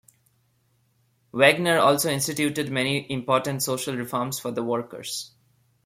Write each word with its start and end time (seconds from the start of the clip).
Wegner 1.31 1.77
also 1.79 2.09
instituted 2.09 2.71
many 2.71 3.05
important 3.11 3.61
social 3.61 3.95
reforms 3.95 4.39
for 4.39 4.49
the 4.49 4.63
workers. 4.63 5.35